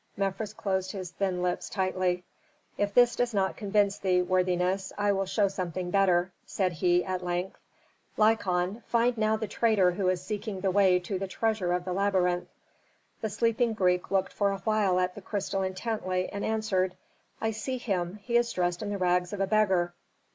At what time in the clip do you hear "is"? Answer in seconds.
10.09-10.23, 18.37-18.51